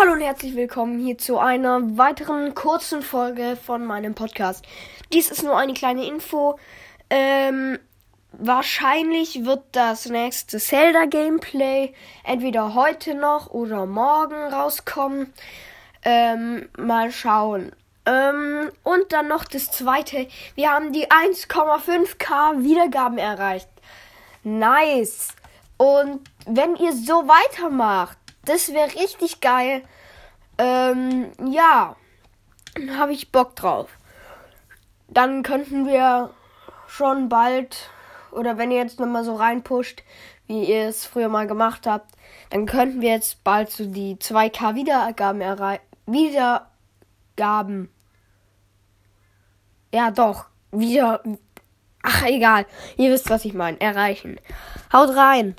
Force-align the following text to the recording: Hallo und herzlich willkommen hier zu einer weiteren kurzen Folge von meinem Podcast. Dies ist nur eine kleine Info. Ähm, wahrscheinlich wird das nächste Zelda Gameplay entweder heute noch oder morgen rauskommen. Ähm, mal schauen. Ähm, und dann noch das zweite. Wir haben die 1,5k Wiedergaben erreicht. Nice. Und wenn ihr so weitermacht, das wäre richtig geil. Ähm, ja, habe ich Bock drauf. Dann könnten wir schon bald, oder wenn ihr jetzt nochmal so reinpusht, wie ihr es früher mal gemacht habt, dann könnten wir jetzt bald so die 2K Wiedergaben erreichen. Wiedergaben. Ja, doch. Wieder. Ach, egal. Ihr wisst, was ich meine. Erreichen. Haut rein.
Hallo 0.00 0.12
und 0.12 0.22
herzlich 0.22 0.56
willkommen 0.56 0.98
hier 0.98 1.18
zu 1.18 1.38
einer 1.38 1.98
weiteren 1.98 2.54
kurzen 2.54 3.02
Folge 3.02 3.54
von 3.62 3.84
meinem 3.84 4.14
Podcast. 4.14 4.64
Dies 5.12 5.30
ist 5.30 5.42
nur 5.42 5.58
eine 5.58 5.74
kleine 5.74 6.06
Info. 6.06 6.58
Ähm, 7.10 7.78
wahrscheinlich 8.32 9.44
wird 9.44 9.62
das 9.72 10.06
nächste 10.06 10.58
Zelda 10.58 11.04
Gameplay 11.04 11.92
entweder 12.24 12.72
heute 12.74 13.14
noch 13.14 13.50
oder 13.50 13.84
morgen 13.84 14.36
rauskommen. 14.36 15.34
Ähm, 16.02 16.70
mal 16.78 17.12
schauen. 17.12 17.72
Ähm, 18.06 18.70
und 18.82 19.12
dann 19.12 19.28
noch 19.28 19.44
das 19.44 19.70
zweite. 19.70 20.28
Wir 20.54 20.70
haben 20.70 20.94
die 20.94 21.08
1,5k 21.10 22.62
Wiedergaben 22.62 23.18
erreicht. 23.18 23.68
Nice. 24.44 25.34
Und 25.76 26.20
wenn 26.46 26.76
ihr 26.76 26.92
so 26.92 27.28
weitermacht, 27.28 28.16
das 28.50 28.72
wäre 28.72 28.92
richtig 28.94 29.40
geil. 29.40 29.82
Ähm, 30.58 31.30
ja, 31.46 31.94
habe 32.96 33.12
ich 33.12 33.30
Bock 33.30 33.54
drauf. 33.54 33.88
Dann 35.08 35.44
könnten 35.44 35.86
wir 35.86 36.34
schon 36.88 37.28
bald, 37.28 37.90
oder 38.32 38.58
wenn 38.58 38.72
ihr 38.72 38.78
jetzt 38.78 38.98
nochmal 38.98 39.24
so 39.24 39.36
reinpusht, 39.36 40.02
wie 40.48 40.64
ihr 40.64 40.88
es 40.88 41.06
früher 41.06 41.28
mal 41.28 41.46
gemacht 41.46 41.86
habt, 41.86 42.12
dann 42.50 42.66
könnten 42.66 43.00
wir 43.00 43.10
jetzt 43.10 43.44
bald 43.44 43.70
so 43.70 43.86
die 43.86 44.16
2K 44.16 44.74
Wiedergaben 44.74 45.40
erreichen. 45.40 45.84
Wiedergaben. 46.06 47.88
Ja, 49.94 50.10
doch. 50.10 50.46
Wieder. 50.72 51.22
Ach, 52.02 52.24
egal. 52.24 52.66
Ihr 52.96 53.12
wisst, 53.12 53.30
was 53.30 53.44
ich 53.44 53.54
meine. 53.54 53.80
Erreichen. 53.80 54.40
Haut 54.92 55.14
rein. 55.14 55.54